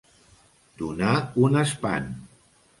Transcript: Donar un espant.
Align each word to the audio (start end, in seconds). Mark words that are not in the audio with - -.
Donar 0.79 1.13
un 1.45 1.61
espant. 1.63 2.11